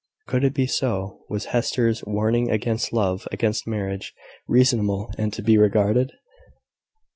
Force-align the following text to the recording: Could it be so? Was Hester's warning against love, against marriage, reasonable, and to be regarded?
Could 0.25 0.43
it 0.43 0.55
be 0.55 0.65
so? 0.65 1.23
Was 1.29 1.45
Hester's 1.53 2.03
warning 2.05 2.49
against 2.49 2.91
love, 2.91 3.27
against 3.31 3.67
marriage, 3.67 4.15
reasonable, 4.47 5.13
and 5.19 5.31
to 5.33 5.43
be 5.43 5.59
regarded? 5.59 6.13